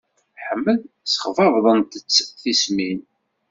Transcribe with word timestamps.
Ḥmed 0.45 0.79
ssexbabḍent-t 0.99 1.91
tismin. 2.41 2.99